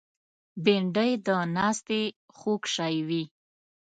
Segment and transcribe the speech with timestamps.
[0.63, 2.01] بېنډۍ د ناستې
[2.37, 3.23] خوږ شی وي